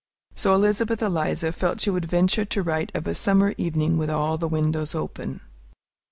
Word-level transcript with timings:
So 0.33 0.55
Elizabeth 0.55 0.99
Eliza 0.99 1.51
felt 1.51 1.79
she 1.81 1.91
would 1.91 2.05
venture 2.05 2.43
to 2.43 2.63
write 2.63 2.91
of 2.95 3.05
a 3.05 3.13
summer 3.13 3.53
evening 3.59 3.99
with 3.99 4.09
all 4.09 4.39
the 4.39 4.47
windows 4.47 4.95
open. 4.95 5.41